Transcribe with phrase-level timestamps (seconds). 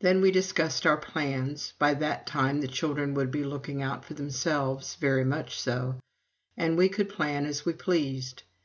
[0.00, 4.14] Then we discussed our plans: by that time the children would be looking out for
[4.14, 5.96] themselves, very much so,
[6.56, 8.44] and we could plan as we pleased.